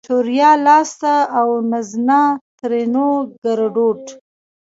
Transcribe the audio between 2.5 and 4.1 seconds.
ترينو ګړدود